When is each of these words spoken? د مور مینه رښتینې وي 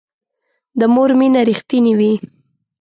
د 0.79 0.81
مور 0.93 1.11
مینه 1.19 1.41
رښتینې 1.49 1.93
وي 1.99 2.13